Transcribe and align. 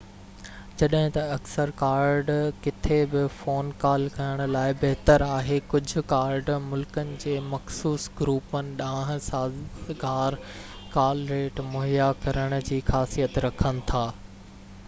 جڏهن 0.81 1.11
ته 1.15 1.23
اڪثر 1.33 1.71
ڪارڊ 1.81 2.29
ڪٿي 2.67 2.95
به 3.11 3.25
فون 3.41 3.67
ڪال 3.83 4.05
ڪرڻ 4.15 4.41
لاءِ 4.55 4.77
بهتر 4.85 5.25
آهن 5.27 5.59
ڪجهه 5.75 6.03
ڪارڊ 6.15 6.49
ملڪن 6.71 7.13
جي 7.25 7.37
مخصوص 7.51 8.07
گروپن 8.23 8.73
ڏانهن 8.81 9.23
سازگار 9.29 10.39
ڪال 10.97 11.25
ريٽ 11.35 11.65
مهيا 11.77 12.09
ڪرڻ 12.25 12.57
جي 12.73 12.81
خاصيت 12.91 13.39
رکن 13.49 13.85
ٿا 13.93 14.05